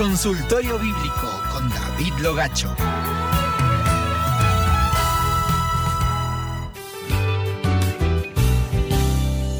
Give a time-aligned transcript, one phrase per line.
[0.00, 2.74] consultorio bíblico con David Logacho.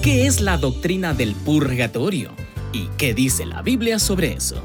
[0.01, 2.31] ¿Qué es la doctrina del purgatorio?
[2.73, 4.65] ¿Y qué dice la Biblia sobre eso?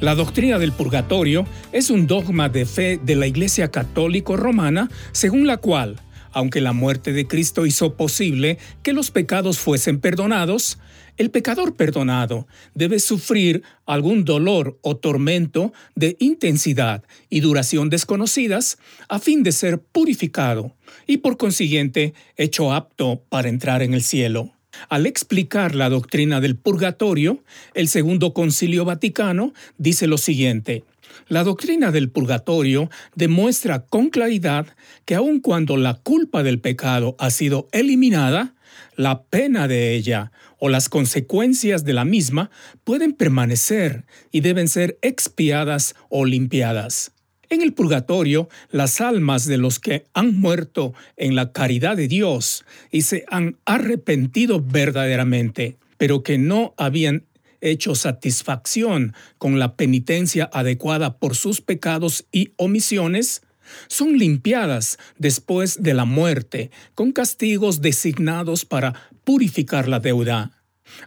[0.00, 5.46] La doctrina del purgatorio es un dogma de fe de la Iglesia Católica Romana según
[5.46, 6.00] la cual,
[6.32, 10.78] aunque la muerte de Cristo hizo posible que los pecados fuesen perdonados,
[11.18, 18.78] el pecador perdonado debe sufrir algún dolor o tormento de intensidad y duración desconocidas
[19.08, 20.74] a fin de ser purificado
[21.06, 24.52] y por consiguiente hecho apto para entrar en el cielo.
[24.88, 27.42] Al explicar la doctrina del purgatorio,
[27.74, 30.84] el Segundo Concilio Vaticano dice lo siguiente.
[31.28, 34.66] La doctrina del purgatorio demuestra con claridad
[35.04, 38.54] que aun cuando la culpa del pecado ha sido eliminada,
[38.96, 42.50] la pena de ella o las consecuencias de la misma
[42.84, 47.12] pueden permanecer y deben ser expiadas o limpiadas.
[47.52, 52.64] En el purgatorio, las almas de los que han muerto en la caridad de Dios
[52.90, 57.26] y se han arrepentido verdaderamente, pero que no habían
[57.62, 63.42] hecho satisfacción con la penitencia adecuada por sus pecados y omisiones,
[63.88, 70.50] son limpiadas después de la muerte con castigos designados para purificar la deuda.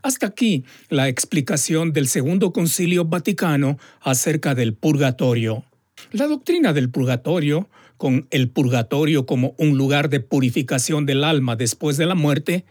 [0.02, 5.64] Hasta aquí la explicación del Segundo Concilio Vaticano acerca del purgatorio.
[6.12, 11.97] La doctrina del purgatorio, con el purgatorio como un lugar de purificación del alma después
[11.97, 12.66] de la muerte,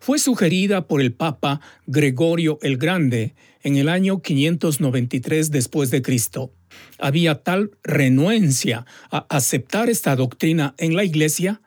[0.00, 6.52] fue sugerida por el Papa Gregorio el Grande en el año 593 después de Cristo.
[6.98, 11.60] Había tal renuencia a aceptar esta doctrina en la Iglesia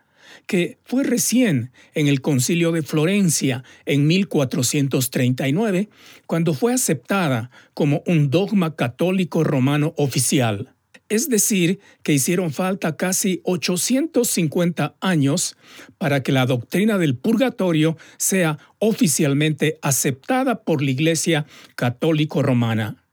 [0.47, 5.89] que fue recién en el concilio de Florencia en 1439
[6.27, 10.72] cuando fue aceptada como un dogma católico romano oficial.
[11.09, 15.55] Es decir, que hicieron falta casi 850 años
[15.97, 23.03] para que la doctrina del purgatorio sea oficialmente aceptada por la Iglesia católico romana.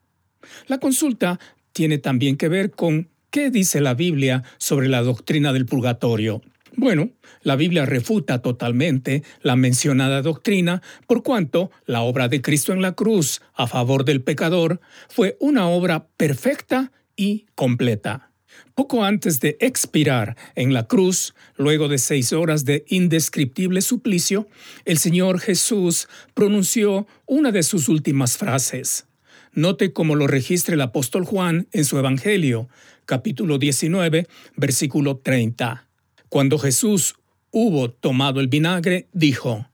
[0.66, 1.38] La consulta
[1.72, 6.42] tiene también que ver con qué dice la Biblia sobre la doctrina del purgatorio.
[6.76, 7.10] Bueno,
[7.42, 12.92] la Biblia refuta totalmente la mencionada doctrina por cuanto la obra de Cristo en la
[12.92, 18.31] cruz a favor del pecador fue una obra perfecta y completa.
[18.75, 24.48] Poco antes de expirar en la cruz, luego de seis horas de indescriptible suplicio,
[24.86, 29.06] el Señor Jesús pronunció una de sus últimas frases.
[29.53, 32.70] Note cómo lo registra el apóstol Juan en su Evangelio,
[33.04, 34.26] capítulo 19,
[34.56, 35.88] versículo 30.
[36.30, 37.16] Cuando Jesús
[37.50, 39.66] hubo tomado el vinagre, dijo,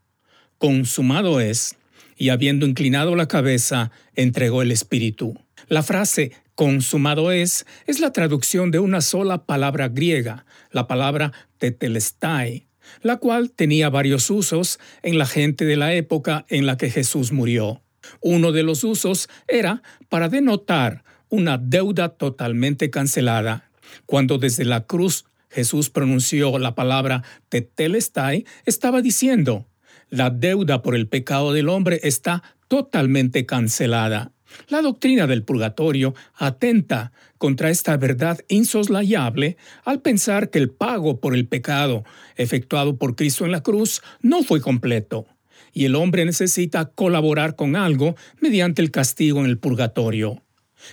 [0.59, 1.77] Consumado es,
[2.17, 5.39] y habiendo inclinado la cabeza, entregó el Espíritu.
[5.69, 12.67] La frase consumado es es la traducción de una sola palabra griega, la palabra tetelestai,
[13.03, 17.31] la cual tenía varios usos en la gente de la época en la que Jesús
[17.31, 17.83] murió.
[18.21, 23.71] Uno de los usos era para denotar una deuda totalmente cancelada.
[24.07, 29.67] Cuando desde la cruz Jesús pronunció la palabra tetelestai, estaba diciendo,
[30.09, 34.33] la deuda por el pecado del hombre está totalmente cancelada.
[34.69, 41.35] La doctrina del purgatorio atenta contra esta verdad insoslayable al pensar que el pago por
[41.35, 42.05] el pecado
[42.37, 45.27] efectuado por Cristo en la cruz no fue completo,
[45.73, 50.43] y el hombre necesita colaborar con algo mediante el castigo en el purgatorio.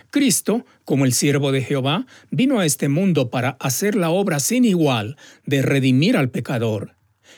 [0.09, 4.65] Cristo, como el siervo de Jehová, vino a este mundo para hacer la obra sin
[4.65, 6.95] igual de redimir al pecador.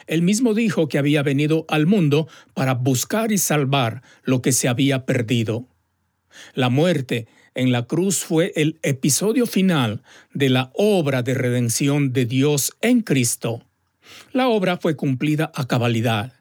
[0.08, 4.68] Él mismo dijo que había venido al mundo para buscar y salvar lo que se
[4.68, 5.68] había perdido.
[6.53, 10.03] La muerte en la cruz fue el episodio final
[10.34, 13.63] de la obra de redención de Dios en Cristo.
[14.34, 16.34] La obra fue cumplida a cabalidad.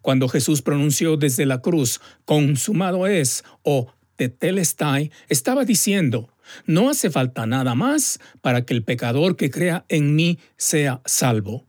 [0.00, 6.30] Cuando Jesús pronunció desde la cruz, consumado es o tetelestai, estaba diciendo,
[6.66, 11.66] no hace falta nada más para que el pecador que crea en mí sea salvo.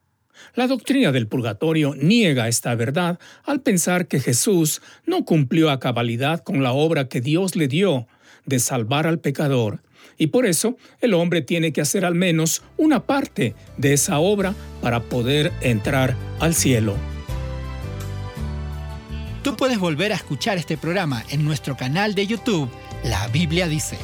[0.53, 6.43] La doctrina del purgatorio niega esta verdad al pensar que Jesús no cumplió a cabalidad
[6.43, 8.07] con la obra que Dios le dio
[8.45, 9.81] de salvar al pecador,
[10.17, 14.53] y por eso el hombre tiene que hacer al menos una parte de esa obra
[14.81, 16.95] para poder entrar al cielo.
[19.43, 22.69] Tú puedes volver a escuchar este programa en nuestro canal de YouTube,
[23.03, 23.97] La Biblia dice.